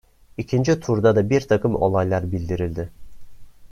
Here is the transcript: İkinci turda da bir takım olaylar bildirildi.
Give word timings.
İkinci 0.37 0.79
turda 0.79 1.15
da 1.15 1.29
bir 1.29 1.47
takım 1.47 1.75
olaylar 1.75 2.31
bildirildi. 2.31 2.89